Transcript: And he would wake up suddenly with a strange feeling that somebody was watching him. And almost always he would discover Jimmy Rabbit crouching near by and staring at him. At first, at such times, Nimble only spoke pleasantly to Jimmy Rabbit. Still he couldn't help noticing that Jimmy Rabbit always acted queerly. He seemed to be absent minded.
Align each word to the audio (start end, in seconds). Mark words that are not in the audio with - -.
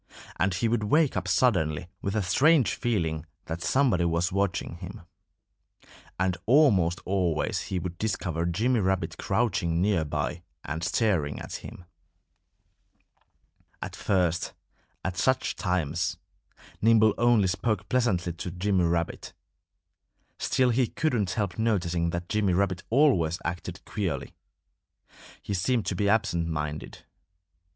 And 0.39 0.55
he 0.55 0.67
would 0.67 0.85
wake 0.85 1.15
up 1.15 1.27
suddenly 1.27 1.87
with 2.01 2.15
a 2.15 2.23
strange 2.23 2.73
feeling 2.73 3.23
that 3.45 3.61
somebody 3.61 4.03
was 4.05 4.31
watching 4.31 4.77
him. 4.77 5.01
And 6.19 6.37
almost 6.47 7.01
always 7.05 7.65
he 7.69 7.77
would 7.77 7.99
discover 7.99 8.47
Jimmy 8.47 8.79
Rabbit 8.79 9.19
crouching 9.19 9.79
near 9.79 10.03
by 10.03 10.41
and 10.65 10.83
staring 10.83 11.37
at 11.37 11.57
him. 11.57 11.85
At 13.79 13.95
first, 13.95 14.53
at 15.05 15.17
such 15.17 15.55
times, 15.55 16.17
Nimble 16.81 17.13
only 17.19 17.47
spoke 17.47 17.87
pleasantly 17.87 18.33
to 18.33 18.49
Jimmy 18.49 18.85
Rabbit. 18.85 19.33
Still 20.39 20.71
he 20.71 20.87
couldn't 20.87 21.29
help 21.29 21.59
noticing 21.59 22.09
that 22.09 22.27
Jimmy 22.27 22.53
Rabbit 22.53 22.81
always 22.89 23.37
acted 23.45 23.85
queerly. 23.85 24.33
He 25.43 25.53
seemed 25.53 25.85
to 25.85 25.95
be 25.95 26.09
absent 26.09 26.47
minded. 26.47 27.05